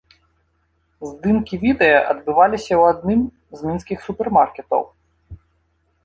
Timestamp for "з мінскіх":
3.59-3.99